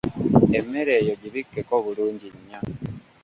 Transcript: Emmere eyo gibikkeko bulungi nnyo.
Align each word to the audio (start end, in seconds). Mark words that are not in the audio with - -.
Emmere 0.57 0.93
eyo 1.01 1.13
gibikkeko 1.21 1.73
bulungi 1.85 2.27
nnyo. 2.35 2.59